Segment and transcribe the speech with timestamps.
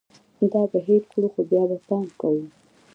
[0.51, 2.43] دا به هېر کړو، خو بیا به پام کوو